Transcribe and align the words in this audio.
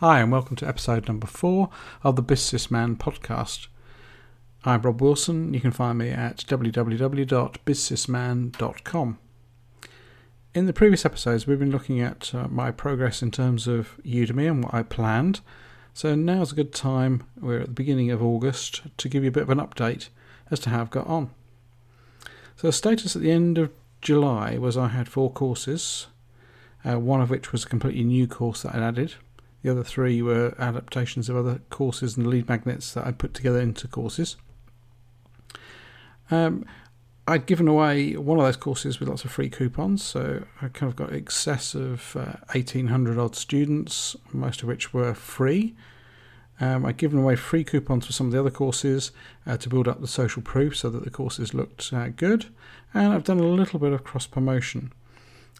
Hi, 0.00 0.20
and 0.20 0.32
welcome 0.32 0.56
to 0.56 0.66
episode 0.66 1.06
number 1.08 1.26
four 1.26 1.68
of 2.02 2.16
the 2.16 2.22
BizSysMan 2.22 2.96
podcast. 2.96 3.66
I'm 4.64 4.80
Rob 4.80 5.02
Wilson. 5.02 5.52
You 5.52 5.60
can 5.60 5.72
find 5.72 5.98
me 5.98 6.08
at 6.08 6.38
www.bizsysman.com. 6.38 9.18
In 10.54 10.64
the 10.64 10.72
previous 10.72 11.04
episodes, 11.04 11.46
we've 11.46 11.58
been 11.58 11.70
looking 11.70 12.00
at 12.00 12.34
uh, 12.34 12.48
my 12.48 12.70
progress 12.70 13.20
in 13.20 13.30
terms 13.30 13.68
of 13.68 14.00
Udemy 14.02 14.48
and 14.48 14.64
what 14.64 14.72
I 14.72 14.84
planned. 14.84 15.42
So 15.92 16.14
now's 16.14 16.52
a 16.52 16.56
good 16.56 16.72
time, 16.72 17.24
we're 17.38 17.60
at 17.60 17.66
the 17.66 17.72
beginning 17.72 18.10
of 18.10 18.22
August, 18.22 18.80
to 18.96 19.08
give 19.10 19.22
you 19.22 19.28
a 19.28 19.32
bit 19.32 19.42
of 19.42 19.50
an 19.50 19.58
update 19.58 20.08
as 20.50 20.60
to 20.60 20.70
how 20.70 20.80
I've 20.80 20.88
got 20.88 21.08
on. 21.08 21.28
So 22.56 22.68
the 22.68 22.72
status 22.72 23.14
at 23.14 23.20
the 23.20 23.32
end 23.32 23.58
of 23.58 23.70
July 24.00 24.56
was 24.56 24.78
I 24.78 24.88
had 24.88 25.10
four 25.10 25.30
courses, 25.30 26.06
uh, 26.86 26.98
one 26.98 27.20
of 27.20 27.28
which 27.28 27.52
was 27.52 27.66
a 27.66 27.68
completely 27.68 28.04
new 28.04 28.26
course 28.26 28.62
that 28.62 28.74
I'd 28.74 28.82
added. 28.82 29.16
The 29.62 29.70
other 29.70 29.84
three 29.84 30.22
were 30.22 30.54
adaptations 30.58 31.28
of 31.28 31.36
other 31.36 31.60
courses 31.70 32.16
and 32.16 32.26
lead 32.26 32.48
magnets 32.48 32.94
that 32.94 33.06
I 33.06 33.12
put 33.12 33.34
together 33.34 33.60
into 33.60 33.88
courses. 33.88 34.36
Um, 36.30 36.64
I'd 37.28 37.46
given 37.46 37.68
away 37.68 38.16
one 38.16 38.38
of 38.38 38.44
those 38.44 38.56
courses 38.56 38.98
with 38.98 39.08
lots 39.08 39.24
of 39.24 39.30
free 39.30 39.50
coupons, 39.50 40.02
so 40.02 40.44
I 40.60 40.68
kind 40.68 40.90
of 40.90 40.96
got 40.96 41.12
excess 41.12 41.74
of 41.74 42.16
uh, 42.16 42.42
1,800 42.52 43.18
odd 43.18 43.36
students, 43.36 44.16
most 44.32 44.62
of 44.62 44.68
which 44.68 44.92
were 44.92 45.14
free. 45.14 45.76
Um, 46.58 46.84
I'd 46.84 46.96
given 46.96 47.18
away 47.18 47.36
free 47.36 47.64
coupons 47.64 48.06
for 48.06 48.12
some 48.12 48.26
of 48.26 48.32
the 48.32 48.40
other 48.40 48.50
courses 48.50 49.12
uh, 49.46 49.56
to 49.58 49.68
build 49.68 49.88
up 49.88 50.00
the 50.00 50.08
social 50.08 50.42
proof 50.42 50.76
so 50.76 50.90
that 50.90 51.04
the 51.04 51.10
courses 51.10 51.54
looked 51.54 51.92
uh, 51.92 52.08
good, 52.08 52.46
and 52.92 53.12
I've 53.12 53.24
done 53.24 53.38
a 53.38 53.44
little 53.44 53.78
bit 53.78 53.92
of 53.92 54.04
cross 54.04 54.26
promotion. 54.26 54.92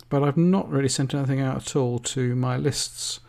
But 0.09 0.25
I've 0.25 0.37
not 0.37 0.69
really 0.69 0.89
sent 0.89 1.15
anything 1.15 1.41
out 1.41 1.57
at 1.57 1.77
all 1.77 1.99
to 2.01 2.35
my 2.35 2.57
lists 2.57 3.21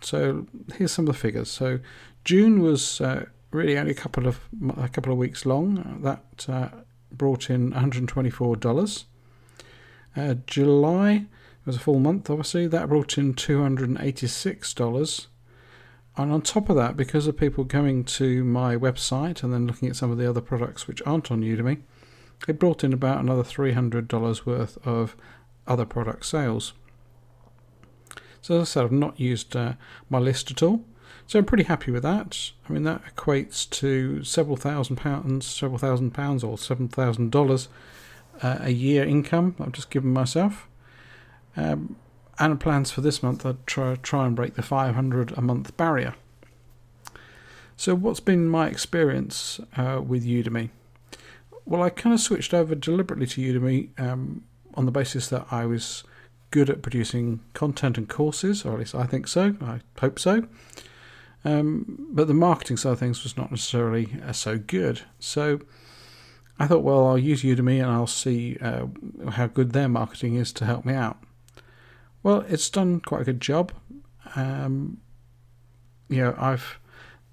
so 0.00 0.46
here's 0.76 0.92
some 0.92 1.08
of 1.08 1.14
the 1.14 1.18
figures. 1.20 1.50
So 1.50 1.80
June 2.24 2.60
was 2.60 3.00
uh, 3.00 3.26
really 3.50 3.78
only 3.78 3.92
a 3.92 3.94
couple 3.94 4.26
of 4.26 4.40
a 4.76 4.88
couple 4.88 5.12
of 5.12 5.18
weeks 5.18 5.46
long. 5.46 6.00
That 6.02 6.46
uh, 6.48 6.68
brought 7.10 7.50
in 7.50 7.70
124 7.70 8.56
dollars. 8.56 9.06
Uh, 10.16 10.34
July 10.46 11.26
was 11.64 11.76
a 11.76 11.80
full 11.80 11.98
month, 11.98 12.30
obviously. 12.30 12.66
That 12.66 12.88
brought 12.88 13.18
in 13.18 13.34
286 13.34 14.74
dollars. 14.74 15.28
And 16.16 16.30
on 16.30 16.42
top 16.42 16.68
of 16.68 16.76
that, 16.76 16.96
because 16.96 17.26
of 17.26 17.36
people 17.36 17.64
coming 17.64 18.04
to 18.04 18.44
my 18.44 18.76
website 18.76 19.42
and 19.42 19.52
then 19.52 19.66
looking 19.66 19.88
at 19.88 19.96
some 19.96 20.12
of 20.12 20.18
the 20.18 20.28
other 20.28 20.40
products 20.40 20.86
which 20.86 21.02
aren't 21.04 21.32
on 21.32 21.40
Udemy, 21.40 21.80
it 22.46 22.60
brought 22.60 22.84
in 22.84 22.92
about 22.92 23.18
another 23.18 23.42
$300 23.42 24.46
worth 24.46 24.78
of 24.86 25.16
other 25.66 25.84
product 25.84 26.24
sales. 26.24 26.72
So 28.44 28.56
as 28.56 28.60
I 28.60 28.64
said, 28.64 28.84
I've 28.84 28.92
not 28.92 29.18
used 29.18 29.56
uh, 29.56 29.72
my 30.10 30.18
list 30.18 30.50
at 30.50 30.62
all. 30.62 30.84
So 31.26 31.38
I'm 31.38 31.46
pretty 31.46 31.64
happy 31.64 31.90
with 31.90 32.02
that. 32.02 32.50
I 32.68 32.72
mean, 32.74 32.82
that 32.82 33.00
equates 33.06 33.68
to 33.70 34.22
several 34.22 34.58
thousand 34.58 34.96
pounds, 34.96 35.46
several 35.46 35.78
thousand 35.78 36.10
pounds, 36.10 36.44
or 36.44 36.58
seven 36.58 36.86
thousand 36.86 37.32
dollars 37.32 37.68
uh, 38.42 38.58
a 38.60 38.68
year 38.68 39.02
income. 39.02 39.56
I've 39.58 39.72
just 39.72 39.88
given 39.88 40.12
myself. 40.12 40.68
Um, 41.56 41.96
and 42.38 42.60
plans 42.60 42.90
for 42.90 43.00
this 43.00 43.22
month 43.22 43.46
are 43.46 43.56
try 43.64 43.94
try 43.94 44.26
and 44.26 44.36
break 44.36 44.56
the 44.56 44.62
500 44.62 45.32
a 45.38 45.40
month 45.40 45.74
barrier. 45.78 46.14
So 47.78 47.94
what's 47.94 48.20
been 48.20 48.46
my 48.46 48.66
experience 48.68 49.58
uh, 49.74 50.02
with 50.06 50.26
Udemy? 50.26 50.68
Well, 51.64 51.82
I 51.82 51.88
kind 51.88 52.12
of 52.12 52.20
switched 52.20 52.52
over 52.52 52.74
deliberately 52.74 53.26
to 53.26 53.40
Udemy 53.40 53.98
um, 53.98 54.44
on 54.74 54.84
the 54.84 54.92
basis 54.92 55.28
that 55.28 55.46
I 55.50 55.64
was 55.64 56.04
good 56.54 56.70
at 56.70 56.82
producing 56.82 57.40
content 57.52 57.98
and 57.98 58.08
courses, 58.08 58.64
or 58.64 58.74
at 58.74 58.78
least 58.78 58.94
I 58.94 59.06
think 59.06 59.26
so. 59.26 59.56
I 59.60 59.80
hope 59.98 60.20
so. 60.20 60.46
Um, 61.44 62.06
but 62.12 62.28
the 62.28 62.32
marketing 62.32 62.76
side 62.76 62.92
of 62.92 63.00
things 63.00 63.24
was 63.24 63.36
not 63.36 63.50
necessarily 63.50 64.16
uh, 64.24 64.30
so 64.30 64.56
good. 64.56 65.02
So 65.18 65.58
I 66.56 66.68
thought, 66.68 66.84
well, 66.84 67.08
I'll 67.08 67.18
use 67.18 67.42
Udemy 67.42 67.82
and 67.82 67.90
I'll 67.90 68.06
see 68.06 68.56
uh, 68.60 68.86
how 69.30 69.48
good 69.48 69.72
their 69.72 69.88
marketing 69.88 70.36
is 70.36 70.52
to 70.52 70.64
help 70.64 70.84
me 70.84 70.94
out. 70.94 71.18
Well, 72.22 72.44
it's 72.48 72.70
done 72.70 73.00
quite 73.00 73.22
a 73.22 73.24
good 73.24 73.40
job. 73.40 73.72
Um, 74.36 74.98
you 76.08 76.18
know, 76.18 76.36
I've 76.38 76.78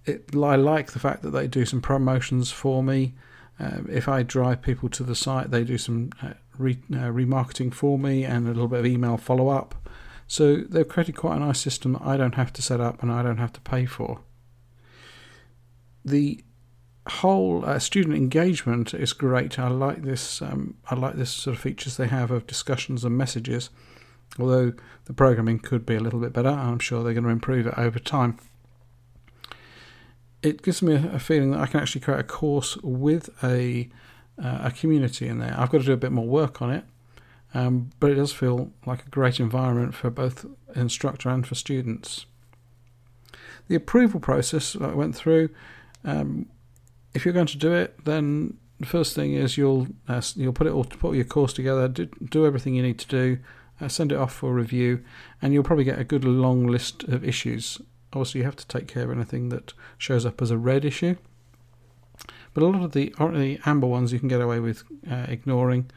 it, 0.06 0.36
I 0.36 0.56
like 0.56 0.94
the 0.94 1.00
fact 1.00 1.22
that 1.22 1.30
they 1.30 1.46
do 1.46 1.64
some 1.68 1.80
promotions 1.80 2.50
for 2.52 2.82
me. 2.82 3.14
Um, 3.60 3.88
if 3.88 4.08
I 4.08 4.24
drive 4.24 4.64
people 4.64 4.90
to 4.90 5.04
the 5.04 5.14
site, 5.14 5.52
they 5.52 5.64
do 5.64 5.78
some 5.78 6.10
uh, 6.24 6.34
re, 6.58 6.78
uh, 6.94 7.12
remarketing 7.12 7.74
for 7.74 7.98
me 7.98 8.24
and 8.24 8.46
a 8.46 8.52
little 8.52 8.68
bit 8.68 8.80
of 8.80 8.86
email 8.86 9.18
follow 9.18 9.50
up. 9.50 9.76
So 10.28 10.58
they've 10.58 10.88
created 10.88 11.18
quite 11.18 11.38
a 11.38 11.40
nice 11.40 11.60
system 11.60 11.94
that 11.94 12.04
I 12.04 12.16
don't 12.18 12.36
have 12.36 12.54
to 12.54 12.62
set 12.62 12.80
up 12.80 13.04
and 13.04 13.12
I 13.12 13.22
don't 13.22 13.38
have 13.38 13.54
to 13.54 13.62
pay 13.62 13.86
for. 13.86 14.22
The 16.06 16.44
whole 17.08 17.66
uh, 17.66 17.80
student 17.80 18.16
engagement 18.16 18.94
is 18.94 19.14
great. 19.14 19.60
I 19.60 19.68
like 19.68 20.04
this. 20.04 20.42
Um, 20.42 20.76
I 20.90 20.96
like 20.96 21.16
this 21.16 21.32
sort 21.32 21.58
of 21.58 21.62
features 21.62 21.98
they 21.98 22.08
have 22.08 22.32
of 22.32 22.48
discussions 22.48 23.04
and 23.04 23.18
messages. 23.18 23.70
Although 24.40 24.74
the 25.06 25.14
programming 25.14 25.60
could 25.60 25.86
be 25.86 25.96
a 25.96 26.00
little 26.00 26.20
bit 26.20 26.34
better, 26.34 26.50
I'm 26.50 26.80
sure 26.80 27.04
they're 27.04 27.14
going 27.14 27.26
to 27.26 27.30
improve 27.30 27.68
it 27.68 27.74
over 27.78 28.00
time. 28.00 28.38
It 30.42 30.62
gives 30.62 30.82
me 30.82 30.96
a, 30.96 31.16
a 31.16 31.20
feeling 31.20 31.52
that 31.52 31.60
I 31.60 31.68
can 31.68 31.82
actually 31.82 32.02
create 32.02 32.20
a 32.20 32.24
course 32.24 32.78
with 32.78 33.30
a 33.44 33.90
uh, 34.42 34.60
a 34.64 34.72
community 34.72 35.28
in 35.28 35.40
there. 35.40 35.56
I've 35.58 35.70
got 35.70 35.80
to 35.80 35.86
do 35.86 35.94
a 35.94 35.98
bit 35.98 36.12
more 36.12 36.28
work 36.28 36.62
on 36.62 36.72
it, 36.72 36.84
um, 37.54 37.90
but 38.00 38.12
it 38.12 38.16
does 38.16 38.34
feel 38.34 38.72
like 38.86 39.06
a 39.06 39.10
great 39.10 39.40
environment 39.40 39.94
for 39.94 40.10
both 40.10 40.46
instructor 40.76 41.30
and 41.30 41.46
for 41.46 41.56
students. 41.56 42.26
The 43.68 43.76
approval 43.76 44.20
process 44.20 44.76
I 44.76 44.94
went 44.94 45.16
through. 45.16 45.50
Um, 46.04 46.48
if 47.14 47.26
you're 47.26 47.34
going 47.34 47.48
to 47.48 47.58
do 47.58 47.74
it, 47.74 48.04
then 48.06 48.58
the 48.80 48.88
first 48.88 49.16
thing 49.16 49.34
is 49.34 49.58
you'll 49.58 49.88
uh, 50.08 50.22
you'll 50.36 50.54
put 50.54 50.68
it 50.68 50.74
all 50.74 50.84
put 50.84 51.16
your 51.16 51.26
course 51.26 51.54
together, 51.54 51.88
do, 51.88 52.06
do 52.06 52.46
everything 52.46 52.76
you 52.76 52.84
need 52.84 53.00
to 53.00 53.08
do, 53.08 53.38
uh, 53.80 53.88
send 53.88 54.12
it 54.12 54.18
off 54.18 54.34
for 54.34 54.54
review, 54.54 55.04
and 55.42 55.54
you'll 55.54 55.64
probably 55.64 55.84
get 55.84 56.00
a 56.00 56.04
good 56.04 56.26
long 56.26 56.68
list 56.68 57.04
of 57.04 57.24
issues. 57.24 57.80
Obviously, 58.14 58.40
you 58.40 58.46
have 58.46 58.56
to 58.58 58.68
take 58.68 58.88
care 58.88 59.04
of 59.04 59.12
anything 59.12 59.50
that 59.50 59.74
shows 59.98 60.26
up 60.26 60.42
as 60.42 60.52
a 60.52 60.58
red 60.58 60.84
issue. 60.84 61.16
But 62.54 62.64
a 62.64 62.68
lot 62.68 62.84
of 62.84 62.92
the, 62.92 63.14
the 63.18 63.60
amber 63.66 63.88
ones 63.88 64.12
you 64.12 64.20
can 64.20 64.28
get 64.28 64.42
away 64.42 64.60
with 64.60 64.84
uh, 65.10 65.26
ignoring. 65.28 65.90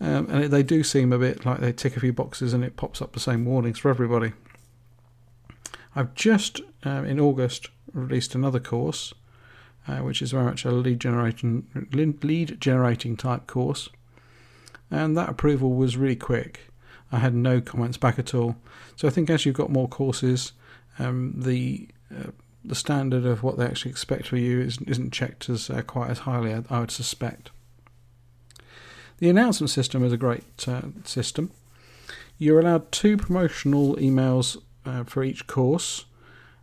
Um, 0.00 0.28
and 0.30 0.44
they 0.44 0.62
do 0.62 0.82
seem 0.82 1.12
a 1.12 1.18
bit 1.18 1.44
like 1.44 1.60
they 1.60 1.72
tick 1.72 1.96
a 1.96 2.00
few 2.00 2.12
boxes 2.12 2.54
and 2.54 2.64
it 2.64 2.76
pops 2.76 3.02
up 3.02 3.12
the 3.12 3.20
same 3.20 3.44
warnings 3.44 3.78
for 3.78 3.90
everybody. 3.90 4.32
I've 5.94 6.14
just 6.14 6.60
uh, 6.86 7.02
in 7.02 7.20
August 7.20 7.68
released 7.92 8.34
another 8.34 8.60
course, 8.60 9.12
uh, 9.88 9.98
which 9.98 10.22
is 10.22 10.30
very 10.30 10.44
much 10.44 10.64
a 10.64 10.70
lead 10.70 11.00
generating 11.00 11.66
lead 11.92 12.60
generating 12.60 13.16
type 13.16 13.46
course, 13.46 13.88
and 14.90 15.16
that 15.16 15.28
approval 15.28 15.72
was 15.74 15.96
really 15.96 16.16
quick. 16.16 16.60
I 17.12 17.18
had 17.18 17.34
no 17.34 17.60
comments 17.60 17.96
back 17.96 18.18
at 18.18 18.34
all. 18.34 18.56
So 18.94 19.08
I 19.08 19.10
think 19.10 19.28
as 19.30 19.44
you've 19.44 19.56
got 19.56 19.70
more 19.70 19.88
courses, 19.88 20.52
um, 20.98 21.34
the 21.36 21.88
uh, 22.16 22.30
the 22.64 22.74
standard 22.74 23.24
of 23.24 23.42
what 23.42 23.56
they 23.56 23.64
actually 23.64 23.90
expect 23.90 24.26
for 24.26 24.36
you 24.36 24.60
is, 24.60 24.78
isn't 24.86 25.12
checked 25.12 25.48
as 25.48 25.70
uh, 25.70 25.82
quite 25.82 26.10
as 26.10 26.20
highly, 26.20 26.52
I, 26.52 26.62
I, 26.68 26.80
would 26.80 26.90
suspect. 26.90 27.50
The 29.18 29.30
announcement 29.30 29.70
system 29.70 30.04
is 30.04 30.12
a 30.12 30.18
great 30.18 30.68
uh, 30.68 30.82
system. 31.04 31.50
You're 32.38 32.60
allowed 32.60 32.90
two 32.92 33.16
promotional 33.16 33.96
emails 33.96 34.60
uh, 34.84 35.04
for 35.04 35.22
each 35.22 35.46
course, 35.46 36.06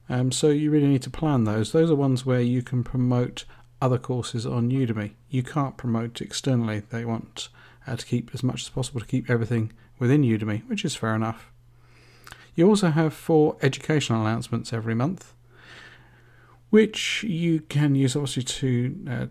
um, 0.09 0.31
so 0.31 0.49
you 0.49 0.71
really 0.71 0.87
need 0.87 1.03
to 1.03 1.09
plan 1.09 1.43
those. 1.43 1.71
Those 1.71 1.91
are 1.91 1.95
ones 1.95 2.25
where 2.25 2.41
you 2.41 2.61
can 2.61 2.83
promote 2.83 3.45
other 3.81 3.97
courses 3.97 4.45
on 4.45 4.71
Udemy. 4.71 5.11
You 5.29 5.43
can't 5.43 5.77
promote 5.77 6.21
externally. 6.21 6.79
They 6.79 7.05
want 7.05 7.49
uh, 7.85 7.95
to 7.95 8.05
keep 8.05 8.31
as 8.33 8.41
much 8.41 8.63
as 8.63 8.69
possible 8.69 9.01
to 9.01 9.05
keep 9.05 9.29
everything 9.29 9.71
within 9.99 10.23
Udemy, 10.23 10.67
which 10.67 10.85
is 10.85 10.95
fair 10.95 11.15
enough. 11.15 11.51
You 12.55 12.67
also 12.67 12.89
have 12.89 13.13
four 13.13 13.55
educational 13.61 14.21
announcements 14.21 14.73
every 14.73 14.95
month 14.95 15.33
which 16.69 17.23
you 17.23 17.61
can 17.61 17.95
use 17.95 18.15
obviously 18.15 18.43
to 18.43 19.05
uh, 19.09 19.25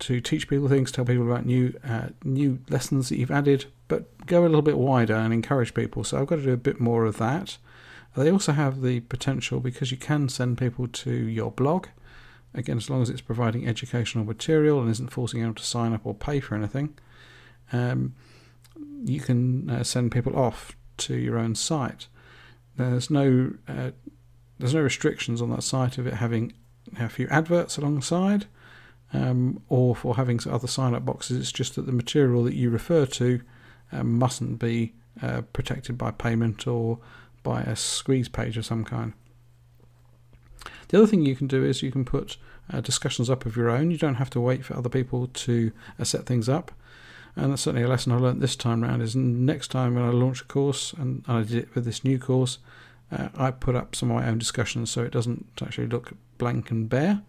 to 0.00 0.20
teach 0.20 0.48
people 0.48 0.68
things, 0.68 0.90
tell 0.90 1.04
people 1.04 1.30
about 1.30 1.46
new 1.46 1.78
uh, 1.86 2.08
new 2.24 2.58
lessons 2.68 3.08
that 3.08 3.18
you've 3.18 3.30
added, 3.30 3.66
but 3.88 4.26
go 4.26 4.42
a 4.42 4.46
little 4.48 4.62
bit 4.62 4.78
wider 4.78 5.14
and 5.14 5.32
encourage 5.32 5.74
people. 5.74 6.04
So 6.04 6.18
I've 6.18 6.26
got 6.26 6.36
to 6.36 6.42
do 6.42 6.52
a 6.52 6.56
bit 6.56 6.80
more 6.80 7.04
of 7.04 7.18
that. 7.18 7.58
They 8.16 8.30
also 8.30 8.52
have 8.52 8.82
the 8.82 9.00
potential 9.00 9.60
because 9.60 9.90
you 9.90 9.96
can 9.96 10.28
send 10.28 10.58
people 10.58 10.88
to 10.88 11.12
your 11.12 11.52
blog. 11.52 11.86
Again, 12.52 12.78
as 12.78 12.90
long 12.90 13.02
as 13.02 13.10
it's 13.10 13.20
providing 13.20 13.68
educational 13.68 14.24
material 14.24 14.80
and 14.80 14.90
isn't 14.90 15.12
forcing 15.12 15.42
them 15.42 15.54
to 15.54 15.62
sign 15.62 15.92
up 15.92 16.00
or 16.04 16.14
pay 16.14 16.40
for 16.40 16.56
anything, 16.56 16.98
um, 17.72 18.14
you 19.04 19.20
can 19.20 19.70
uh, 19.70 19.84
send 19.84 20.10
people 20.10 20.36
off 20.36 20.76
to 20.96 21.14
your 21.14 21.38
own 21.38 21.54
site. 21.54 22.08
There's 22.76 23.10
no 23.10 23.52
uh, 23.68 23.90
there's 24.60 24.74
no 24.74 24.82
restrictions 24.82 25.42
on 25.42 25.50
that 25.50 25.62
site 25.62 25.98
of 25.98 26.06
it 26.06 26.14
having 26.14 26.52
a 26.98 27.08
few 27.08 27.26
adverts 27.28 27.76
alongside, 27.76 28.46
um, 29.12 29.62
or 29.68 29.96
for 29.96 30.16
having 30.16 30.40
other 30.48 30.68
sign 30.68 30.94
up 30.94 31.04
boxes. 31.04 31.38
It's 31.38 31.52
just 31.52 31.74
that 31.74 31.86
the 31.86 31.92
material 31.92 32.44
that 32.44 32.54
you 32.54 32.70
refer 32.70 33.06
to 33.06 33.40
um, 33.92 34.18
mustn't 34.18 34.58
be 34.58 34.94
uh, 35.22 35.42
protected 35.52 35.98
by 35.98 36.10
payment 36.10 36.66
or 36.66 36.98
by 37.42 37.62
a 37.62 37.74
squeeze 37.74 38.28
page 38.28 38.56
of 38.56 38.66
some 38.66 38.84
kind. 38.84 39.12
The 40.88 40.98
other 40.98 41.06
thing 41.06 41.24
you 41.24 41.36
can 41.36 41.46
do 41.46 41.64
is 41.64 41.82
you 41.82 41.92
can 41.92 42.04
put 42.04 42.36
uh, 42.72 42.80
discussions 42.80 43.30
up 43.30 43.46
of 43.46 43.56
your 43.56 43.70
own. 43.70 43.90
You 43.90 43.98
don't 43.98 44.16
have 44.16 44.30
to 44.30 44.40
wait 44.40 44.64
for 44.64 44.76
other 44.76 44.88
people 44.88 45.26
to 45.26 45.72
uh, 45.98 46.04
set 46.04 46.26
things 46.26 46.48
up. 46.48 46.72
And 47.36 47.52
that's 47.52 47.62
certainly 47.62 47.84
a 47.84 47.88
lesson 47.88 48.12
I 48.12 48.16
learned 48.16 48.40
this 48.40 48.56
time 48.56 48.84
around. 48.84 49.00
Is 49.00 49.14
next 49.14 49.68
time 49.68 49.94
when 49.94 50.04
I 50.04 50.10
launch 50.10 50.42
a 50.42 50.44
course, 50.44 50.92
and 50.92 51.24
I 51.28 51.42
did 51.42 51.54
it 51.54 51.74
with 51.74 51.84
this 51.84 52.04
new 52.04 52.18
course, 52.18 52.58
uh, 53.12 53.28
I 53.36 53.50
put 53.50 53.74
up 53.74 53.94
some 53.94 54.10
of 54.10 54.22
my 54.22 54.28
own 54.28 54.38
discussions 54.38 54.90
so 54.90 55.02
it 55.02 55.12
doesn't 55.12 55.46
actually 55.62 55.88
look 55.88 56.12
blank 56.38 56.70
and 56.70 56.88
bare. 56.88 57.22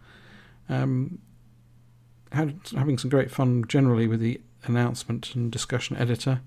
Um, 0.70 1.20
had, 2.32 2.60
having 2.76 2.98
some 2.98 3.10
great 3.10 3.32
fun 3.32 3.66
generally 3.68 4.08
with 4.08 4.20
the 4.20 4.42
announcement 4.64 5.36
and 5.36 5.52
discussion 5.52 5.98
editor, 5.98 6.42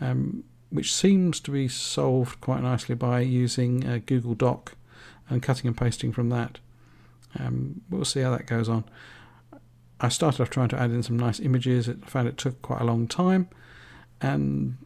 um, 0.00 0.44
which 0.70 0.92
seems 0.92 1.40
to 1.40 1.50
be 1.50 1.68
solved 1.68 2.40
quite 2.40 2.62
nicely 2.62 2.94
by 2.94 3.20
using 3.20 3.86
uh, 3.86 4.00
Google 4.04 4.34
Doc 4.34 4.74
and 5.28 5.42
cutting 5.42 5.68
and 5.68 5.76
pasting 5.76 6.12
from 6.12 6.30
that. 6.30 6.58
Um, 7.38 7.82
we'll 7.90 8.04
see 8.04 8.20
how 8.20 8.30
that 8.32 8.46
goes 8.46 8.68
on. 8.68 8.84
I 10.00 10.08
started 10.08 10.40
off 10.40 10.50
trying 10.50 10.70
to 10.70 10.80
add 10.80 10.90
in 10.90 11.02
some 11.02 11.18
nice 11.18 11.38
images. 11.38 11.88
I 11.88 11.94
found 12.06 12.26
it 12.26 12.38
took 12.38 12.60
quite 12.62 12.80
a 12.80 12.84
long 12.84 13.06
time, 13.06 13.48
and 14.20 14.78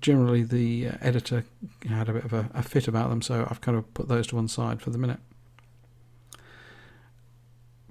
generally 0.00 0.42
the 0.42 0.88
uh, 0.88 0.92
editor 1.00 1.44
had 1.88 2.08
a 2.08 2.12
bit 2.12 2.24
of 2.24 2.32
a, 2.32 2.50
a, 2.54 2.62
fit 2.62 2.88
about 2.88 3.10
them, 3.10 3.22
so 3.22 3.46
I've 3.50 3.60
kind 3.60 3.76
of 3.76 3.92
put 3.94 4.08
those 4.08 4.26
to 4.28 4.36
one 4.36 4.48
side 4.48 4.80
for 4.80 4.90
the 4.90 4.98
minute. 4.98 5.20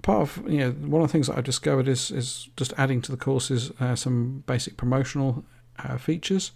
Part 0.01 0.21
of 0.21 0.49
you 0.49 0.59
know 0.59 0.71
one 0.71 1.01
of 1.01 1.07
the 1.07 1.11
things 1.11 1.27
that 1.27 1.37
I've 1.37 1.43
discovered 1.43 1.87
is 1.87 2.11
is 2.11 2.49
just 2.57 2.73
adding 2.77 3.01
to 3.03 3.11
the 3.11 3.17
courses 3.17 3.71
uh, 3.79 3.95
some 3.95 4.43
basic 4.47 4.77
promotional 4.77 5.43
uh, 5.79 5.97
features. 5.97 6.51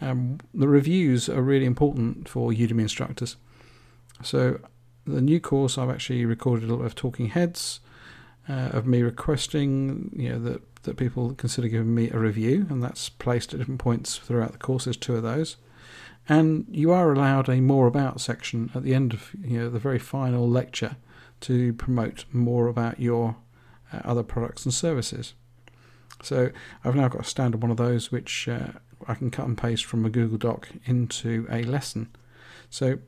Um, 0.00 0.38
the 0.54 0.68
reviews 0.68 1.28
are 1.28 1.42
really 1.42 1.66
important 1.66 2.28
for 2.28 2.50
Udemy 2.50 2.82
instructors. 2.82 3.36
So 4.22 4.60
the 5.06 5.20
new 5.20 5.40
course 5.40 5.78
I've 5.78 5.90
actually 5.90 6.24
recorded 6.24 6.64
a 6.64 6.66
little 6.66 6.78
bit 6.78 6.86
of 6.86 6.94
talking 6.94 7.28
heads 7.28 7.80
uh, 8.48 8.70
of 8.72 8.86
me 8.86 9.02
requesting 9.02 10.10
you 10.16 10.30
know 10.30 10.38
that 10.38 10.62
that 10.82 10.96
people 10.96 11.34
consider 11.34 11.68
giving 11.68 11.94
me 11.94 12.10
a 12.10 12.18
review, 12.18 12.66
and 12.70 12.82
that's 12.82 13.08
placed 13.08 13.52
at 13.52 13.58
different 13.58 13.80
points 13.80 14.16
throughout 14.16 14.52
the 14.52 14.58
course. 14.58 14.84
There's 14.84 14.96
two 14.96 15.16
of 15.16 15.22
those, 15.22 15.56
and 16.28 16.66
you 16.70 16.90
are 16.92 17.12
allowed 17.12 17.48
a 17.48 17.60
more 17.60 17.86
about 17.86 18.20
section 18.20 18.70
at 18.74 18.82
the 18.82 18.94
end 18.94 19.12
of 19.12 19.34
you 19.40 19.58
know 19.58 19.70
the 19.70 19.78
very 19.78 19.98
final 19.98 20.48
lecture 20.48 20.96
to 21.40 21.72
promote 21.74 22.24
more 22.32 22.68
about 22.68 23.00
your 23.00 23.36
uh, 23.92 24.00
other 24.04 24.22
products 24.22 24.64
and 24.64 24.74
services. 24.74 25.34
So 26.22 26.50
I've 26.84 26.96
now 26.96 27.08
got 27.08 27.22
a 27.22 27.24
standard 27.24 27.62
one 27.62 27.70
of 27.70 27.76
those 27.76 28.10
which 28.10 28.48
uh, 28.48 28.72
I 29.06 29.14
can 29.14 29.30
cut 29.30 29.46
and 29.46 29.56
paste 29.56 29.84
from 29.84 30.04
a 30.04 30.10
Google 30.10 30.38
Doc 30.38 30.68
into 30.84 31.46
a 31.48 31.62
lesson. 31.62 32.08
So 32.70 32.98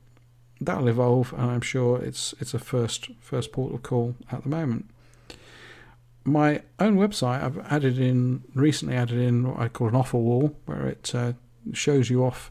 that'll 0.61 0.89
evolve, 0.89 1.33
and 1.33 1.51
I'm 1.51 1.61
sure 1.61 2.01
it's 2.03 2.35
it's 2.41 2.55
a 2.55 2.59
first 2.59 3.11
first 3.21 3.53
port 3.53 3.75
of 3.75 3.83
call 3.83 4.17
at 4.31 4.43
the 4.43 4.49
moment 4.49 4.91
my 6.25 6.63
own 6.79 6.97
website, 6.97 7.43
I've 7.43 7.59
added 7.71 7.99
in 7.99 8.43
recently 8.55 8.97
added 8.97 9.19
in 9.19 9.49
what 9.49 9.61
I 9.61 9.69
call 9.69 9.89
an 9.89 9.95
offer 9.95 10.19
wall, 10.19 10.57
where 10.67 10.87
it 10.87 11.15
uh, 11.15 11.33
shows 11.73 12.11
you 12.11 12.25
off 12.25 12.51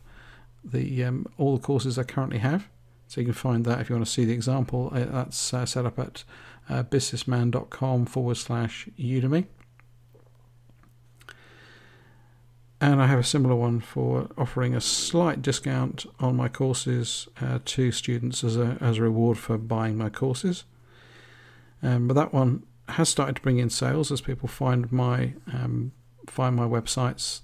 the 0.64 1.04
um, 1.04 1.26
all 1.38 1.56
the 1.56 1.64
courses 1.64 1.98
I 1.98 2.04
currently 2.04 2.40
have. 2.40 2.68
So 3.08 3.22
you 3.22 3.26
can 3.26 3.34
find 3.34 3.66
that 3.66 3.80
if 3.80 3.90
you 3.90 3.96
want 3.96 4.06
to 4.06 4.12
see 4.12 4.26
the 4.26 4.34
example. 4.34 4.92
Uh, 4.94 5.06
that's 5.06 5.54
uh, 5.54 5.66
set 5.66 5.86
up 5.86 5.98
at 5.98 6.24
uh, 6.70 6.84
bizsysman.com 6.84 8.06
forward 8.06 8.38
slash 8.38 8.88
Udemy. 9.00 9.46
And 12.82 13.02
I 13.02 13.08
have 13.08 13.20
a 13.20 13.24
similar 13.24 13.56
one 13.56 13.82
for 13.82 14.30
offering 14.38 14.74
a 14.74 14.80
slight 14.80 15.42
discount 15.42 16.06
on 16.20 16.38
my 16.38 16.48
courses 16.48 17.28
uh, 17.42 17.60
to 17.66 17.92
students 17.92 18.44
as 18.44 18.56
a 18.58 18.78
as 18.80 18.98
a 18.98 19.02
reward 19.04 19.38
for 19.38 19.58
buying 19.58 19.98
my 19.98 20.10
courses. 20.10 20.64
Um, 21.82 22.08
but 22.08 22.14
that 22.14 22.34
one 22.34 22.64
has 22.92 23.10
started 23.10 23.36
to 23.38 23.42
bring 23.42 23.60
in 23.60 23.70
sales 23.70 24.12
as 24.12 24.22
people 24.22 24.48
find 24.48 24.92
my 24.92 25.34
um, 25.52 25.92
find 26.28 26.56
my 26.56 26.66
websites, 26.66 27.42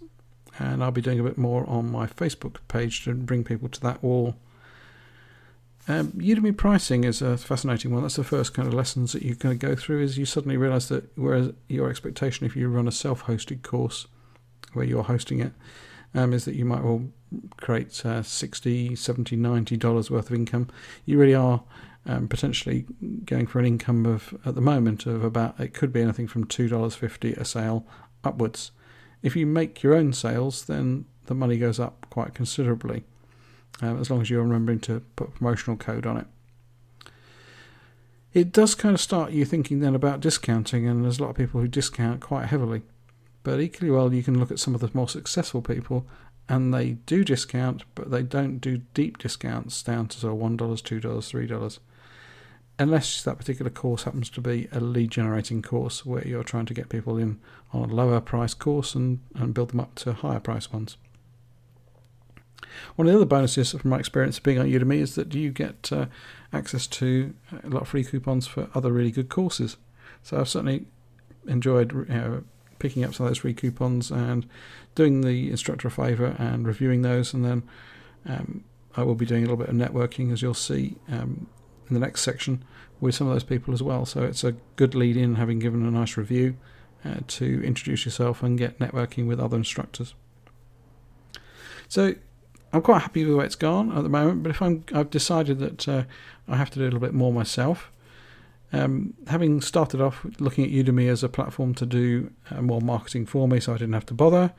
and 0.59 0.83
I'll 0.83 0.91
be 0.91 1.01
doing 1.01 1.19
a 1.19 1.23
bit 1.23 1.37
more 1.37 1.67
on 1.69 1.91
my 1.91 2.07
Facebook 2.07 2.57
page 2.67 3.03
to 3.05 3.13
bring 3.13 3.43
people 3.43 3.69
to 3.69 3.81
that 3.81 4.03
wall. 4.03 4.35
Um, 5.87 6.13
Udemy 6.13 6.57
pricing 6.57 7.03
is 7.03 7.21
a 7.21 7.37
fascinating 7.37 7.93
one. 7.93 8.01
That's 8.01 8.15
the 8.15 8.23
first 8.23 8.53
kind 8.55 8.67
of 8.67 8.73
lessons 8.73 9.13
that 9.13 9.21
you're 9.21 9.35
going 9.35 9.57
to 9.57 9.67
go 9.67 9.75
through. 9.75 10.01
Is 10.01 10.17
you 10.17 10.25
suddenly 10.25 10.57
realise 10.57 10.87
that 10.87 11.15
whereas 11.15 11.51
your 11.67 11.89
expectation 11.89 12.45
if 12.45 12.55
you 12.55 12.67
run 12.69 12.87
a 12.87 12.91
self-hosted 12.91 13.61
course 13.61 14.07
where 14.73 14.85
you're 14.85 15.03
hosting 15.03 15.39
it, 15.39 15.51
um, 16.15 16.33
is 16.33 16.45
that 16.45 16.55
you 16.55 16.65
might 16.65 16.83
well 16.83 17.05
create 17.57 18.05
uh, 18.05 18.23
60 18.23 18.95
70 18.95 19.35
90 19.35 19.77
dollars 19.77 20.09
worth 20.09 20.29
of 20.29 20.35
income 20.35 20.69
you 21.05 21.19
really 21.19 21.35
are 21.35 21.63
um, 22.05 22.27
potentially 22.27 22.85
going 23.25 23.47
for 23.47 23.59
an 23.59 23.65
income 23.65 24.05
of 24.05 24.37
at 24.45 24.55
the 24.55 24.61
moment 24.61 25.05
of 25.05 25.23
about 25.23 25.59
it 25.59 25.73
could 25.73 25.91
be 25.91 26.01
anything 26.01 26.27
from 26.27 26.45
two 26.45 26.67
dollars 26.67 26.95
fifty 26.95 27.33
a 27.33 27.45
sale 27.45 27.85
upwards. 28.23 28.71
If 29.21 29.35
you 29.35 29.45
make 29.45 29.81
your 29.81 29.95
own 29.95 30.13
sales, 30.13 30.65
then 30.65 31.05
the 31.25 31.33
money 31.33 31.57
goes 31.57 31.79
up 31.79 32.05
quite 32.09 32.35
considerably, 32.35 33.03
um, 33.81 33.99
as 33.99 34.09
long 34.09 34.21
as 34.21 34.29
you're 34.29 34.43
remembering 34.43 34.79
to 34.81 35.01
put 35.15 35.33
promotional 35.35 35.77
code 35.77 36.05
on 36.05 36.17
it. 36.17 36.27
It 38.33 38.51
does 38.51 38.75
kind 38.75 38.93
of 38.93 39.01
start 39.01 39.31
you 39.31 39.45
thinking 39.45 39.79
then 39.79 39.95
about 39.95 40.19
discounting, 40.19 40.87
and 40.87 41.03
there's 41.03 41.19
a 41.19 41.23
lot 41.23 41.29
of 41.29 41.37
people 41.37 41.61
who 41.61 41.67
discount 41.67 42.21
quite 42.21 42.47
heavily. 42.47 42.83
But 43.43 43.61
equally 43.61 43.89
well, 43.89 44.13
you 44.13 44.23
can 44.23 44.39
look 44.39 44.51
at 44.51 44.59
some 44.59 44.75
of 44.75 44.81
the 44.81 44.91
more 44.93 45.07
successful 45.07 45.61
people, 45.61 46.05
and 46.47 46.73
they 46.73 46.91
do 46.91 47.23
discount, 47.23 47.83
but 47.95 48.11
they 48.11 48.21
don't 48.21 48.59
do 48.59 48.81
deep 48.93 49.17
discounts 49.17 49.81
down 49.81 50.07
to 50.09 50.19
sort 50.19 50.33
of 50.33 50.39
one 50.39 50.57
dollars, 50.57 50.81
two 50.81 50.99
dollars, 50.99 51.29
three 51.29 51.47
dollars 51.47 51.79
unless 52.77 53.23
that 53.23 53.37
particular 53.37 53.71
course 53.71 54.03
happens 54.03 54.29
to 54.31 54.41
be 54.41 54.67
a 54.71 54.79
lead 54.79 55.11
generating 55.11 55.61
course 55.61 56.05
where 56.05 56.27
you're 56.27 56.43
trying 56.43 56.65
to 56.65 56.73
get 56.73 56.89
people 56.89 57.17
in 57.17 57.39
on 57.71 57.89
a 57.89 57.93
lower 57.93 58.19
price 58.19 58.53
course 58.53 58.95
and, 58.95 59.19
and 59.35 59.53
build 59.53 59.69
them 59.69 59.79
up 59.79 59.95
to 59.95 60.13
higher 60.13 60.39
price 60.39 60.71
ones. 60.71 60.97
One 62.95 63.07
of 63.07 63.13
the 63.13 63.17
other 63.17 63.25
bonuses 63.25 63.71
from 63.71 63.89
my 63.89 63.99
experience 63.99 64.39
being 64.39 64.59
on 64.59 64.65
Udemy 64.65 64.97
is 64.97 65.15
that 65.15 65.33
you 65.33 65.51
get 65.51 65.91
uh, 65.91 66.07
access 66.51 66.87
to 66.87 67.33
a 67.63 67.69
lot 67.69 67.83
of 67.83 67.87
free 67.87 68.03
coupons 68.03 68.47
for 68.47 68.69
other 68.75 68.91
really 68.91 69.11
good 69.11 69.29
courses. 69.29 69.77
So 70.23 70.39
I've 70.39 70.49
certainly 70.49 70.85
enjoyed 71.47 72.07
picking 72.79 73.03
up 73.03 73.13
some 73.13 73.25
of 73.25 73.29
those 73.29 73.37
free 73.39 73.53
coupons 73.53 74.11
and 74.11 74.45
doing 74.95 75.21
the 75.21 75.49
instructor 75.49 75.87
a 75.87 75.91
favour 75.91 76.35
and 76.37 76.67
reviewing 76.67 77.01
those, 77.01 77.33
and 77.33 77.45
then 77.45 77.63
um, 78.25 78.63
I 78.97 79.03
will 79.03 79.15
be 79.15 79.25
doing 79.25 79.43
a 79.43 79.47
little 79.47 79.57
bit 79.57 79.69
of 79.69 79.75
networking, 79.75 80.31
as 80.33 80.41
you'll 80.41 80.53
see 80.53 80.95
um, 81.09 81.47
in 81.87 81.93
the 81.93 81.99
next 81.99 82.21
section 82.21 82.63
with 82.99 83.15
some 83.15 83.27
of 83.27 83.33
those 83.33 83.43
people 83.43 83.73
as 83.73 83.83
well. 83.83 84.05
So 84.05 84.23
it's 84.23 84.43
a 84.43 84.53
good 84.75 84.95
lead 84.95 85.17
in, 85.17 85.35
having 85.35 85.59
given 85.59 85.85
a 85.85 85.91
nice 85.91 86.17
review, 86.17 86.55
uh, 87.03 87.15
to 87.27 87.63
introduce 87.63 88.05
yourself 88.05 88.41
and 88.41 88.57
get 88.57 88.79
networking 88.79 89.27
with 89.27 89.39
other 89.39 89.57
instructors. 89.57 90.13
So 91.87 92.15
I'm 92.73 92.81
quite 92.81 93.03
happy 93.03 93.25
with 93.25 93.35
where 93.35 93.45
it's 93.45 93.55
gone 93.55 93.95
at 93.95 94.03
the 94.03 94.09
moment, 94.09 94.43
but 94.43 94.49
if 94.49 94.61
I'm, 94.61 94.83
I've 94.93 95.09
decided 95.09 95.59
that 95.59 95.87
uh, 95.87 96.03
I 96.47 96.57
have 96.57 96.69
to 96.71 96.79
do 96.79 96.83
a 96.83 96.85
little 96.85 96.99
bit 96.99 97.13
more 97.13 97.31
myself. 97.31 97.91
Um, 98.73 99.13
having 99.27 99.61
started 99.61 100.01
off 100.01 100.25
looking 100.39 100.65
at 100.65 100.71
Udemy 100.71 101.07
as 101.09 101.23
a 101.23 101.29
platform 101.29 101.73
to 101.75 101.85
do 101.85 102.31
uh, 102.51 102.61
more 102.61 102.81
marketing 102.81 103.25
for 103.25 103.47
me, 103.47 103.59
so 103.59 103.73
I 103.73 103.77
didn't 103.77 103.93
have 103.93 104.07
to 104.07 104.13
bother. 104.13 104.53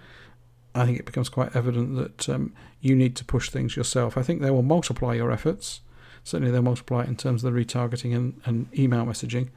I 0.75 0.87
think 0.87 0.99
it 0.99 1.07
becomes 1.07 1.29
quite 1.29 1.55
evident 1.57 1.97
that 1.97 2.29
um, 2.29 2.53
you 2.81 2.95
need 2.95 3.17
to 3.17 3.25
push 3.25 3.51
things 3.51 3.77
yourself. 3.77 4.17
I 4.17 4.23
think 4.23 4.41
they 4.41 4.51
will 4.51 4.63
multiply 4.63 5.15
your 5.15 5.33
efforts 5.33 5.81
certainly 6.27 6.51
they'll 6.51 6.61
multiply 6.61 7.05
in 7.05 7.15
terms 7.15 7.45
of 7.45 7.55
the 7.55 7.65
retargeting 7.65 8.13
and, 8.13 8.41
and 8.45 8.67
email 8.77 9.07
messaging. 9.07 9.49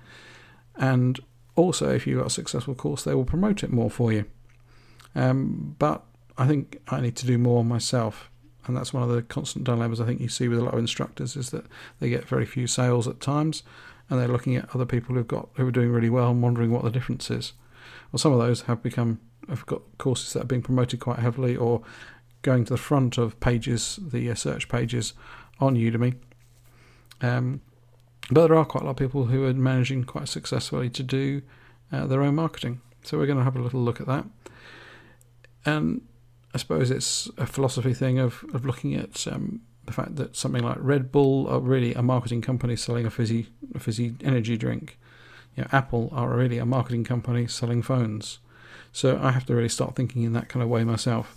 And 0.75 1.19
also, 1.55 1.89
if 1.89 2.05
you've 2.05 2.19
got 2.19 2.27
a 2.27 2.29
successful 2.29 2.75
course, 2.75 3.03
they 3.03 3.15
will 3.15 3.25
promote 3.25 3.63
it 3.63 3.71
more 3.71 3.89
for 3.89 4.13
you. 4.13 4.25
Um, 5.15 5.75
but 5.79 6.03
I 6.37 6.45
think 6.45 6.79
I 6.87 7.01
need 7.01 7.15
to 7.15 7.25
do 7.25 7.39
more 7.39 7.65
myself. 7.65 8.29
And 8.67 8.77
that's 8.77 8.93
one 8.93 9.01
of 9.01 9.09
the 9.09 9.23
constant 9.23 9.65
dilemmas 9.65 9.99
I 9.99 10.05
think 10.05 10.21
you 10.21 10.29
see 10.29 10.47
with 10.47 10.59
a 10.59 10.63
lot 10.63 10.75
of 10.75 10.79
instructors 10.79 11.35
is 11.35 11.49
that 11.49 11.65
they 11.99 12.07
get 12.07 12.29
very 12.29 12.45
few 12.45 12.67
sales 12.67 13.07
at 13.07 13.19
times, 13.19 13.63
and 14.07 14.19
they're 14.19 14.27
looking 14.27 14.55
at 14.55 14.73
other 14.75 14.85
people 14.85 15.15
who've 15.15 15.27
got 15.27 15.49
who 15.55 15.67
are 15.67 15.71
doing 15.71 15.91
really 15.91 16.11
well 16.11 16.29
and 16.29 16.43
wondering 16.43 16.69
what 16.69 16.83
the 16.83 16.91
difference 16.91 17.31
is. 17.31 17.53
Well, 18.11 18.19
some 18.19 18.31
of 18.31 18.37
those 18.37 18.61
have 18.61 18.83
become 18.83 19.21
have 19.47 19.65
got 19.65 19.81
courses 19.97 20.33
that 20.33 20.43
are 20.43 20.45
being 20.45 20.61
promoted 20.61 20.99
quite 20.99 21.17
heavily, 21.17 21.57
or 21.57 21.81
going 22.43 22.63
to 22.65 22.73
the 22.73 22.77
front 22.77 23.17
of 23.17 23.39
pages, 23.39 23.99
the 24.01 24.29
uh, 24.29 24.35
search 24.35 24.69
pages 24.69 25.13
on 25.59 25.75
Udemy, 25.75 26.13
um, 27.21 27.61
but 28.31 28.47
there 28.47 28.57
are 28.57 28.65
quite 28.65 28.81
a 28.81 28.85
lot 28.85 28.91
of 28.91 28.97
people 28.97 29.25
who 29.25 29.45
are 29.45 29.53
managing 29.53 30.03
quite 30.03 30.27
successfully 30.27 30.89
to 30.91 31.03
do 31.03 31.41
uh, 31.91 32.05
their 32.05 32.21
own 32.21 32.35
marketing. 32.35 32.81
So 33.03 33.17
we're 33.17 33.25
going 33.25 33.37
to 33.37 33.43
have 33.43 33.55
a 33.55 33.61
little 33.61 33.81
look 33.81 33.99
at 33.99 34.07
that. 34.07 34.25
And 35.65 36.01
I 36.53 36.57
suppose 36.57 36.91
it's 36.91 37.29
a 37.37 37.45
philosophy 37.45 37.93
thing 37.93 38.19
of, 38.19 38.43
of 38.53 38.65
looking 38.65 38.93
at 38.95 39.27
um, 39.27 39.61
the 39.85 39.93
fact 39.93 40.15
that 40.17 40.35
something 40.35 40.63
like 40.63 40.77
Red 40.79 41.11
Bull 41.11 41.47
are 41.47 41.59
really 41.59 41.93
a 41.93 42.03
marketing 42.03 42.41
company 42.41 42.75
selling 42.75 43.05
a 43.05 43.09
fizzy, 43.09 43.47
a 43.73 43.79
fizzy 43.79 44.15
energy 44.23 44.57
drink. 44.57 44.99
You 45.55 45.63
know, 45.63 45.69
Apple 45.71 46.09
are 46.11 46.29
really 46.29 46.59
a 46.59 46.65
marketing 46.65 47.03
company 47.03 47.47
selling 47.47 47.81
phones. 47.81 48.39
So 48.91 49.19
I 49.21 49.31
have 49.31 49.45
to 49.47 49.55
really 49.55 49.69
start 49.69 49.95
thinking 49.95 50.23
in 50.23 50.33
that 50.33 50.49
kind 50.49 50.61
of 50.61 50.69
way 50.69 50.83
myself. 50.83 51.35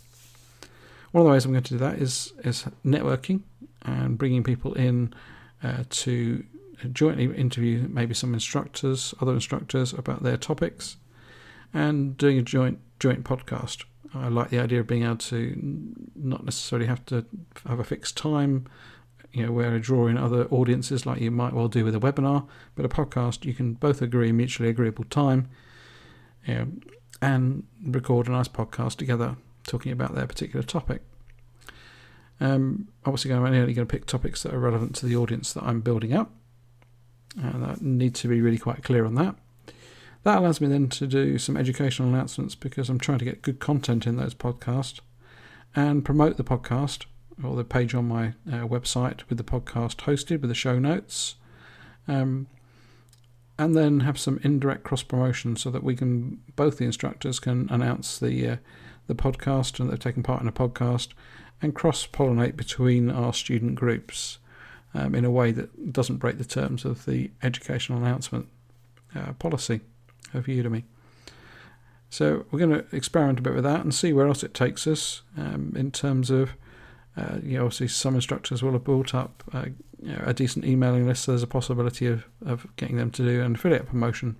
One 1.12 1.22
of 1.22 1.26
the 1.26 1.32
ways 1.32 1.44
I'm 1.44 1.52
going 1.52 1.64
to 1.64 1.74
do 1.74 1.78
that 1.78 1.96
is 1.96 2.32
is 2.42 2.64
networking 2.84 3.40
and 3.82 4.16
bringing 4.16 4.42
people 4.42 4.72
in 4.74 5.12
uh, 5.62 5.84
to 5.88 6.44
jointly 6.92 7.24
interview 7.36 7.86
maybe 7.88 8.14
some 8.14 8.34
instructors, 8.34 9.14
other 9.20 9.32
instructors 9.32 9.92
about 9.92 10.22
their 10.22 10.36
topics, 10.36 10.96
and 11.72 12.16
doing 12.16 12.38
a 12.38 12.42
joint 12.42 12.78
joint 12.98 13.24
podcast. 13.24 13.84
I 14.14 14.28
like 14.28 14.50
the 14.50 14.58
idea 14.58 14.80
of 14.80 14.86
being 14.86 15.04
able 15.04 15.16
to 15.16 15.56
not 16.14 16.44
necessarily 16.44 16.86
have 16.86 17.04
to 17.06 17.24
have 17.66 17.80
a 17.80 17.84
fixed 17.84 18.16
time, 18.16 18.66
you 19.32 19.46
know, 19.46 19.52
where 19.52 19.74
I 19.74 19.78
draw 19.78 20.06
in 20.06 20.18
other 20.18 20.46
audiences 20.46 21.06
like 21.06 21.20
you 21.20 21.30
might 21.30 21.54
well 21.54 21.68
do 21.68 21.84
with 21.84 21.94
a 21.94 22.00
webinar, 22.00 22.46
but 22.74 22.84
a 22.84 22.88
podcast 22.88 23.44
you 23.44 23.54
can 23.54 23.74
both 23.74 24.02
agree 24.02 24.30
mutually 24.32 24.68
agreeable 24.68 25.04
time, 25.04 25.48
you 26.46 26.54
know, 26.54 26.68
and 27.22 27.64
record 27.82 28.28
a 28.28 28.32
nice 28.32 28.48
podcast 28.48 28.96
together 28.96 29.36
talking 29.64 29.92
about 29.92 30.14
their 30.14 30.26
particular 30.26 30.62
topic. 30.62 31.02
Um, 32.42 32.88
obviously, 33.04 33.32
I'm 33.32 33.44
only 33.44 33.72
going 33.72 33.86
to 33.86 33.90
pick 33.90 34.04
topics 34.04 34.42
that 34.42 34.52
are 34.52 34.58
relevant 34.58 34.96
to 34.96 35.06
the 35.06 35.14
audience 35.14 35.52
that 35.52 35.62
I'm 35.62 35.80
building 35.80 36.12
up, 36.12 36.32
and 37.40 37.64
I 37.64 37.76
need 37.80 38.16
to 38.16 38.28
be 38.28 38.40
really 38.40 38.58
quite 38.58 38.82
clear 38.82 39.04
on 39.04 39.14
that. 39.14 39.36
That 40.24 40.38
allows 40.38 40.60
me 40.60 40.66
then 40.66 40.88
to 40.88 41.06
do 41.06 41.38
some 41.38 41.56
educational 41.56 42.08
announcements 42.08 42.56
because 42.56 42.88
I'm 42.88 42.98
trying 42.98 43.20
to 43.20 43.24
get 43.24 43.42
good 43.42 43.60
content 43.60 44.08
in 44.08 44.16
those 44.16 44.34
podcasts 44.34 44.98
and 45.76 46.04
promote 46.04 46.36
the 46.36 46.44
podcast 46.44 47.06
or 47.44 47.54
the 47.54 47.64
page 47.64 47.94
on 47.94 48.08
my 48.08 48.28
uh, 48.48 48.66
website 48.66 49.22
with 49.28 49.38
the 49.38 49.44
podcast 49.44 49.98
hosted 49.98 50.40
with 50.40 50.48
the 50.48 50.54
show 50.54 50.80
notes. 50.80 51.36
Um, 52.08 52.48
and 53.56 53.76
then 53.76 54.00
have 54.00 54.18
some 54.18 54.40
indirect 54.42 54.82
cross 54.82 55.04
promotion 55.04 55.54
so 55.54 55.70
that 55.70 55.84
we 55.84 55.94
can 55.94 56.40
both 56.56 56.78
the 56.78 56.84
instructors 56.84 57.38
can 57.38 57.68
announce 57.70 58.18
the 58.18 58.48
uh, 58.48 58.56
the 59.06 59.14
podcast 59.14 59.78
and 59.78 59.90
they've 59.90 59.98
taken 59.98 60.22
part 60.22 60.42
in 60.42 60.48
a 60.48 60.52
podcast 60.52 61.08
and 61.62 61.74
cross 61.74 62.06
pollinate 62.06 62.56
between 62.56 63.10
our 63.10 63.32
student 63.32 63.76
groups 63.76 64.38
um, 64.94 65.14
in 65.14 65.24
a 65.24 65.30
way 65.30 65.52
that 65.52 65.92
doesn't 65.92 66.16
break 66.16 66.38
the 66.38 66.44
terms 66.44 66.84
of 66.84 67.06
the 67.06 67.30
educational 67.42 67.98
announcement 67.98 68.48
uh, 69.14 69.32
policy 69.34 69.80
of 70.34 70.46
Udemy. 70.46 70.82
So 72.10 72.44
we're 72.50 72.58
going 72.58 72.82
to 72.82 72.94
experiment 72.94 73.38
a 73.38 73.42
bit 73.42 73.54
with 73.54 73.64
that 73.64 73.80
and 73.80 73.94
see 73.94 74.12
where 74.12 74.26
else 74.26 74.42
it 74.42 74.52
takes 74.52 74.86
us 74.86 75.22
um, 75.38 75.72
in 75.74 75.90
terms 75.90 76.30
of, 76.30 76.50
uh, 77.16 77.38
you 77.42 77.56
know, 77.56 77.64
obviously 77.64 77.88
some 77.88 78.14
instructors 78.14 78.62
will 78.62 78.72
have 78.72 78.84
built 78.84 79.14
up 79.14 79.42
uh, 79.52 79.66
you 80.02 80.12
know, 80.12 80.22
a 80.26 80.34
decent 80.34 80.66
emailing 80.66 81.06
list, 81.06 81.24
so 81.24 81.32
there's 81.32 81.42
a 81.42 81.46
possibility 81.46 82.06
of, 82.06 82.26
of 82.44 82.66
getting 82.76 82.96
them 82.96 83.10
to 83.12 83.22
do 83.22 83.40
an 83.40 83.54
affiliate 83.54 83.86
promotion. 83.86 84.36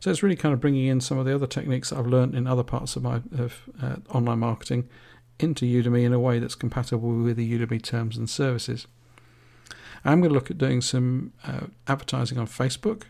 So 0.00 0.10
it's 0.10 0.22
really 0.22 0.36
kind 0.36 0.52
of 0.52 0.60
bringing 0.60 0.86
in 0.86 1.00
some 1.00 1.16
of 1.16 1.24
the 1.24 1.34
other 1.34 1.46
techniques 1.46 1.88
that 1.88 1.98
I've 1.98 2.06
learned 2.06 2.34
in 2.34 2.46
other 2.46 2.62
parts 2.62 2.96
of 2.96 3.02
my 3.02 3.22
of 3.38 3.62
uh, 3.80 3.96
online 4.10 4.40
marketing 4.40 4.90
into 5.38 5.64
Udemy 5.64 6.04
in 6.04 6.12
a 6.12 6.18
way 6.18 6.38
that's 6.38 6.54
compatible 6.54 7.10
with 7.10 7.36
the 7.36 7.58
Udemy 7.58 7.82
terms 7.82 8.16
and 8.16 8.28
services. 8.28 8.86
I'm 10.04 10.20
going 10.20 10.30
to 10.30 10.34
look 10.34 10.50
at 10.50 10.58
doing 10.58 10.80
some 10.80 11.32
uh, 11.46 11.66
advertising 11.86 12.38
on 12.38 12.46
Facebook. 12.46 13.04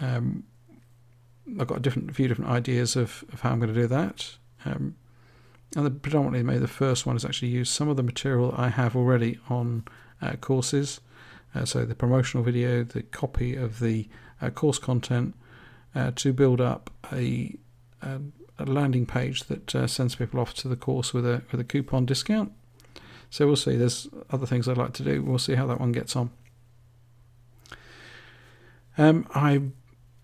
Um, 0.00 0.44
I've 1.58 1.66
got 1.66 1.78
a 1.78 1.80
different 1.80 2.14
few 2.14 2.28
different 2.28 2.50
ideas 2.50 2.94
of, 2.96 3.24
of 3.32 3.40
how 3.40 3.50
I'm 3.50 3.58
going 3.58 3.74
to 3.74 3.80
do 3.80 3.88
that. 3.88 4.36
Um, 4.64 4.94
and 5.74 5.86
the, 5.86 5.90
predominantly, 5.90 6.42
maybe 6.42 6.60
the 6.60 6.68
first 6.68 7.04
one 7.06 7.16
is 7.16 7.24
actually 7.24 7.48
use 7.48 7.70
some 7.70 7.88
of 7.88 7.96
the 7.96 8.02
material 8.02 8.54
I 8.56 8.68
have 8.68 8.94
already 8.94 9.38
on 9.48 9.84
uh, 10.20 10.36
courses. 10.36 11.00
Uh, 11.54 11.64
so 11.64 11.84
the 11.84 11.94
promotional 11.94 12.44
video, 12.44 12.84
the 12.84 13.02
copy 13.02 13.56
of 13.56 13.80
the 13.80 14.08
uh, 14.40 14.50
course 14.50 14.78
content, 14.78 15.34
uh, 15.94 16.12
to 16.16 16.32
build 16.32 16.60
up 16.60 16.90
a, 17.12 17.56
a, 18.02 18.20
a 18.68 18.72
landing 18.72 19.06
page 19.06 19.44
that 19.44 19.74
uh, 19.74 19.86
sends 19.86 20.14
people 20.14 20.40
off 20.40 20.54
to 20.54 20.68
the 20.68 20.76
course 20.76 21.12
with 21.12 21.26
a 21.26 21.42
with 21.50 21.60
a 21.60 21.64
coupon 21.64 22.06
discount. 22.06 22.52
So 23.30 23.46
we'll 23.46 23.56
see. 23.56 23.76
There's 23.76 24.08
other 24.30 24.46
things 24.46 24.68
I'd 24.68 24.76
like 24.76 24.92
to 24.94 25.02
do. 25.02 25.22
We'll 25.22 25.38
see 25.38 25.54
how 25.54 25.66
that 25.66 25.80
one 25.80 25.92
gets 25.92 26.14
on. 26.14 26.30
Um, 28.98 29.26
I, 29.34 29.62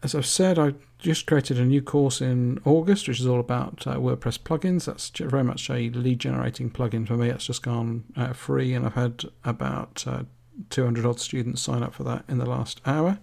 as 0.03 0.15
I've 0.15 0.27
said, 0.27 0.59
I 0.59 0.75
just 0.99 1.27
created 1.27 1.59
a 1.59 1.65
new 1.65 1.81
course 1.81 2.21
in 2.21 2.61
August, 2.67 3.09
which 3.09 3.21
is 3.21 3.27
all 3.27 3.41
about 3.41 3.87
uh, 3.87 3.97
WordPress 3.97 4.39
plugins. 4.41 4.85
That's 4.85 5.09
very 5.09 5.45
much 5.45 5.71
a 5.71 5.89
lead 5.91 6.19
generating 6.19 6.71
plugin 6.71 7.07
for 7.07 7.17
me. 7.17 7.31
It's 7.31 7.47
just 7.47 7.63
gone 7.63 8.05
uh, 8.15 8.35
free, 8.35 8.75
and 8.75 8.85
I've 8.85 8.95
had 8.95 9.25
about 9.43 10.05
uh, 10.07 10.25
200 10.71 11.07
odd 11.07 11.21
students 11.21 11.63
sign 11.63 11.83
up 11.83 11.95
for 11.95 12.05
that 12.05 12.25
in 12.29 12.39
the 12.39 12.47
last 12.47 12.81
hour. 12.85 13.19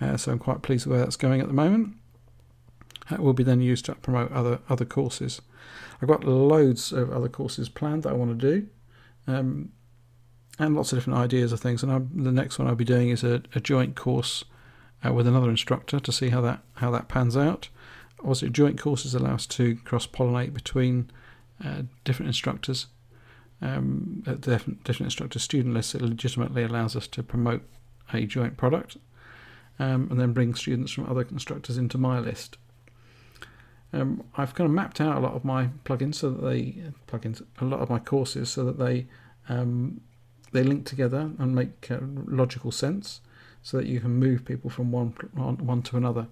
Uh, 0.00 0.16
so 0.16 0.32
I'm 0.32 0.38
quite 0.38 0.62
pleased 0.62 0.86
with 0.86 0.96
where 0.96 1.04
that's 1.04 1.16
going 1.16 1.40
at 1.40 1.46
the 1.46 1.54
moment. 1.54 1.94
That 3.12 3.20
will 3.20 3.34
be 3.34 3.42
then 3.42 3.60
used 3.60 3.84
to 3.84 3.94
promote 3.94 4.32
other 4.32 4.60
other 4.70 4.86
courses. 4.86 5.42
I've 6.00 6.08
got 6.08 6.24
loads 6.24 6.92
of 6.92 7.12
other 7.12 7.28
courses 7.28 7.68
planned 7.68 8.04
that 8.04 8.08
I 8.08 8.14
want 8.14 8.40
to 8.40 8.50
do, 8.50 8.66
um, 9.26 9.70
and 10.58 10.74
lots 10.74 10.92
of 10.92 10.96
different 10.96 11.18
ideas 11.18 11.52
of 11.52 11.60
things. 11.60 11.82
And 11.82 11.92
I'm, 11.92 12.24
the 12.24 12.32
next 12.32 12.58
one 12.58 12.66
I'll 12.66 12.74
be 12.74 12.86
doing 12.86 13.10
is 13.10 13.22
a, 13.22 13.42
a 13.54 13.60
joint 13.60 13.96
course 13.96 14.46
uh, 15.04 15.12
with 15.12 15.26
another 15.26 15.50
instructor 15.50 16.00
to 16.00 16.10
see 16.10 16.30
how 16.30 16.40
that 16.40 16.60
how 16.76 16.90
that 16.92 17.08
pans 17.08 17.36
out. 17.36 17.68
Also, 18.24 18.48
joint 18.48 18.80
courses 18.80 19.14
allow 19.14 19.34
us 19.34 19.46
to 19.48 19.76
cross 19.84 20.06
pollinate 20.06 20.54
between 20.54 21.10
uh, 21.62 21.82
different 22.04 22.28
instructors. 22.28 22.86
Um, 23.60 24.22
different, 24.40 24.82
different 24.84 25.06
instructor 25.08 25.38
student 25.38 25.74
lists, 25.74 25.94
it 25.94 26.00
legitimately 26.02 26.64
allows 26.64 26.96
us 26.96 27.06
to 27.08 27.22
promote 27.22 27.62
a 28.12 28.26
joint 28.26 28.56
product 28.56 28.96
um, 29.78 30.08
and 30.10 30.18
then 30.18 30.32
bring 30.32 30.54
students 30.54 30.90
from 30.90 31.08
other 31.08 31.22
instructors 31.30 31.78
into 31.78 31.98
my 31.98 32.18
list. 32.18 32.56
Um, 33.92 34.24
I've 34.36 34.54
kind 34.54 34.66
of 34.66 34.74
mapped 34.74 35.00
out 35.00 35.16
a 35.16 35.20
lot 35.20 35.34
of 35.34 35.44
my 35.44 35.68
plugins 35.84 36.16
so 36.16 36.30
that 36.30 36.42
they 36.42 36.76
plugins 37.06 37.42
a 37.60 37.64
lot 37.64 37.80
of 37.80 37.90
my 37.90 37.98
courses 37.98 38.50
so 38.50 38.64
that 38.64 38.78
they 38.78 39.06
um, 39.48 40.00
they 40.52 40.62
link 40.62 40.86
together 40.86 41.30
and 41.38 41.54
make 41.54 41.90
uh, 41.90 41.98
logical 42.26 42.70
sense, 42.70 43.20
so 43.62 43.76
that 43.76 43.86
you 43.86 44.00
can 44.00 44.12
move 44.12 44.44
people 44.44 44.70
from 44.70 44.92
one 44.92 45.10
one 45.32 45.82
to 45.82 45.96
another. 45.96 46.26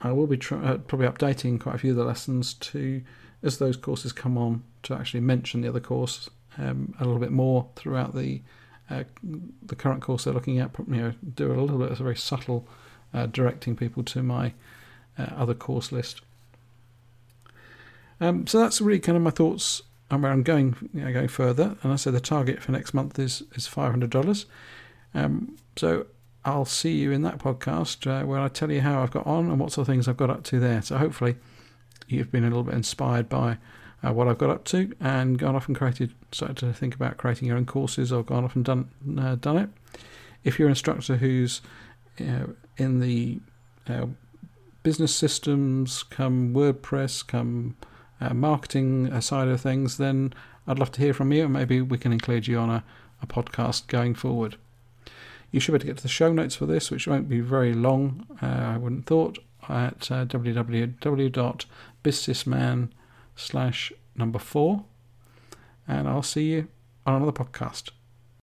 I 0.00 0.12
will 0.12 0.26
be 0.26 0.40
uh, 0.50 0.78
probably 0.78 1.06
updating 1.06 1.60
quite 1.60 1.76
a 1.76 1.78
few 1.78 1.90
of 1.90 1.96
the 1.96 2.04
lessons 2.04 2.54
to 2.54 3.02
as 3.42 3.58
those 3.58 3.76
courses 3.76 4.12
come 4.12 4.38
on 4.38 4.62
to 4.84 4.94
actually 4.94 5.20
mention 5.20 5.60
the 5.60 5.68
other 5.68 5.80
course 5.80 6.30
um, 6.58 6.94
a 6.98 7.04
little 7.04 7.20
bit 7.20 7.32
more 7.32 7.68
throughout 7.76 8.14
the 8.14 8.42
uh, 8.90 9.04
the 9.62 9.76
current 9.76 10.02
course 10.02 10.24
they're 10.24 10.34
looking 10.34 10.58
at, 10.58 10.70
you 10.88 10.96
know, 10.96 11.12
do 11.34 11.52
a 11.52 11.54
little 11.54 11.78
bit 11.78 11.90
of 11.90 11.98
very 11.98 12.16
subtle 12.16 12.66
uh, 13.14 13.26
directing 13.26 13.76
people 13.76 14.02
to 14.02 14.22
my 14.22 14.52
uh, 15.18 15.28
other 15.36 15.54
course 15.54 15.92
list. 15.92 16.20
Um, 18.22 18.46
so 18.46 18.60
that's 18.60 18.80
really 18.80 19.00
kind 19.00 19.16
of 19.16 19.22
my 19.22 19.30
thoughts 19.30 19.82
on 20.08 20.22
where 20.22 20.30
I'm 20.30 20.44
going, 20.44 20.76
you 20.94 21.02
know, 21.02 21.12
going 21.12 21.26
further. 21.26 21.76
And 21.82 21.92
I 21.92 21.96
said 21.96 22.14
the 22.14 22.20
target 22.20 22.62
for 22.62 22.70
next 22.70 22.94
month 22.94 23.18
is 23.18 23.42
is 23.56 23.66
five 23.66 23.90
hundred 23.90 24.10
dollars. 24.10 24.46
Um, 25.12 25.56
so 25.76 26.06
I'll 26.44 26.64
see 26.64 26.92
you 26.92 27.10
in 27.10 27.22
that 27.22 27.38
podcast 27.38 28.06
uh, 28.06 28.24
where 28.24 28.38
I 28.38 28.46
tell 28.48 28.70
you 28.70 28.80
how 28.80 29.02
I've 29.02 29.10
got 29.10 29.26
on 29.26 29.50
and 29.50 29.58
what 29.58 29.72
sort 29.72 29.88
of 29.88 29.92
things 29.92 30.06
I've 30.06 30.16
got 30.16 30.30
up 30.30 30.44
to 30.44 30.60
there. 30.60 30.82
So 30.82 30.98
hopefully 30.98 31.34
you've 32.06 32.30
been 32.30 32.44
a 32.44 32.48
little 32.48 32.62
bit 32.62 32.74
inspired 32.74 33.28
by 33.28 33.58
uh, 34.04 34.12
what 34.12 34.28
I've 34.28 34.38
got 34.38 34.50
up 34.50 34.64
to 34.66 34.92
and 35.00 35.38
gone 35.38 35.56
off 35.56 35.66
and 35.66 35.76
created, 35.76 36.12
started 36.30 36.56
to 36.58 36.72
think 36.72 36.94
about 36.94 37.16
creating 37.16 37.48
your 37.48 37.56
own 37.56 37.66
courses 37.66 38.12
or 38.12 38.22
gone 38.22 38.44
off 38.44 38.54
and 38.54 38.64
done 38.64 38.88
uh, 39.18 39.34
done 39.34 39.56
it. 39.56 39.68
If 40.44 40.58
you're 40.58 40.68
an 40.68 40.72
instructor 40.72 41.16
who's 41.16 41.60
in 42.18 43.00
the 43.00 43.40
uh, 43.88 44.06
business 44.84 45.14
systems, 45.14 46.04
come 46.04 46.54
WordPress, 46.54 47.26
come 47.26 47.76
uh, 48.30 48.34
marketing 48.34 49.20
side 49.20 49.48
of 49.48 49.60
things, 49.60 49.98
then 49.98 50.32
I'd 50.66 50.78
love 50.78 50.92
to 50.92 51.00
hear 51.00 51.14
from 51.14 51.32
you 51.32 51.44
and 51.44 51.52
maybe 51.52 51.80
we 51.80 51.98
can 51.98 52.12
include 52.12 52.46
you 52.46 52.58
on 52.58 52.70
a, 52.70 52.84
a 53.20 53.26
podcast 53.26 53.88
going 53.88 54.14
forward. 54.14 54.56
You 55.50 55.58
should 55.60 55.72
be 55.72 55.76
able 55.76 55.82
to 55.82 55.86
get 55.86 55.96
to 55.98 56.02
the 56.02 56.08
show 56.08 56.32
notes 56.32 56.56
for 56.56 56.64
this, 56.66 56.90
which 56.90 57.06
won't 57.06 57.28
be 57.28 57.40
very 57.40 57.74
long, 57.74 58.26
uh, 58.42 58.46
I 58.46 58.78
wouldn't 58.78 59.06
thought, 59.06 59.38
at 59.68 60.10
uh, 60.10 60.24
www.bizsysman.com 60.24 62.90
slash 63.36 63.92
number 64.16 64.38
four. 64.38 64.84
And 65.86 66.08
I'll 66.08 66.22
see 66.22 66.52
you 66.52 66.68
on 67.06 67.16
another 67.16 67.32
podcast. 67.32 67.90